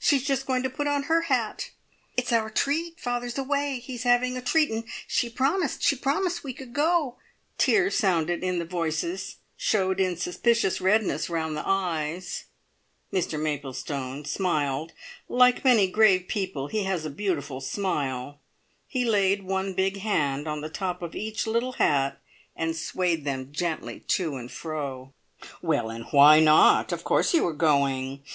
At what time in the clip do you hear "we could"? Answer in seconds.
6.42-6.72